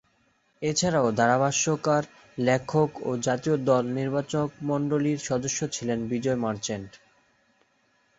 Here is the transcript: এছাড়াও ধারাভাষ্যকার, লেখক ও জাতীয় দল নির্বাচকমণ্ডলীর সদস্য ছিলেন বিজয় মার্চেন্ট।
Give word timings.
এছাড়াও 0.61 1.07
ধারাভাষ্যকার, 1.11 2.03
লেখক 2.37 2.89
ও 3.01 3.11
জাতীয় 3.21 3.55
দল 3.69 3.83
নির্বাচকমণ্ডলীর 3.99 5.19
সদস্য 5.29 5.59
ছিলেন 5.71 5.99
বিজয় 6.11 6.39
মার্চেন্ট। 6.45 6.91